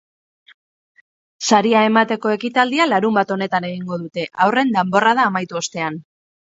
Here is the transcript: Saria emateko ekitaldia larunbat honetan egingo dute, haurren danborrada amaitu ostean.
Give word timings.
Saria 1.49 1.83
emateko 1.91 2.33
ekitaldia 2.37 2.89
larunbat 2.89 3.37
honetan 3.39 3.71
egingo 3.73 4.03
dute, 4.03 4.27
haurren 4.45 4.77
danborrada 4.81 5.31
amaitu 5.31 5.65
ostean. 5.65 6.07